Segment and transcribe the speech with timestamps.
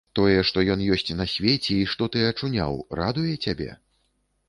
[0.17, 3.71] Тое, што ён ёсць на свеце і што ты ачуняў, радуе цябе?